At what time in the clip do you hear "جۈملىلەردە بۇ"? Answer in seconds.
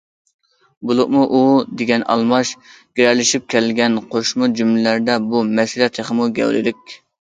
4.59-5.47